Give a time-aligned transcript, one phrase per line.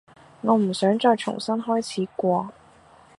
[0.41, 2.51] 我唔想再重新開始過